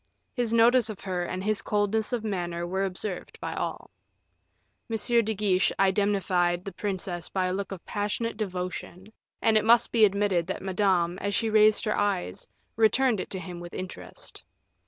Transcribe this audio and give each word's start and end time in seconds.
His 0.33 0.51
notice 0.51 0.89
of 0.89 1.01
her 1.01 1.23
and 1.23 1.43
his 1.43 1.61
coldness 1.61 2.11
of 2.11 2.23
manner 2.23 2.65
were 2.65 2.85
observed 2.85 3.39
by 3.39 3.53
all. 3.53 3.91
M. 4.89 4.97
de 5.23 5.35
Guiche 5.35 5.71
indemnified 5.77 6.65
the 6.65 6.71
princess 6.71 7.29
by 7.29 7.45
a 7.45 7.53
look 7.53 7.71
of 7.71 7.85
passionate 7.85 8.35
devotion, 8.35 9.13
and 9.43 9.57
it 9.59 9.63
must 9.63 9.91
be 9.91 10.03
admitted 10.03 10.47
that 10.47 10.63
Madame, 10.63 11.19
as 11.19 11.35
she 11.35 11.51
raised 11.51 11.85
her 11.85 11.95
eyes, 11.95 12.47
returned 12.75 13.19
it 13.19 13.29
to 13.29 13.37
him 13.39 13.59
with 13.59 13.75
interest. 13.75 14.41